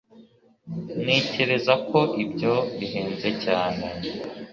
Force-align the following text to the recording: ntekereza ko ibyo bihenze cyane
ntekereza 1.03 1.73
ko 1.89 1.99
ibyo 2.23 2.53
bihenze 2.77 3.29
cyane 3.43 3.83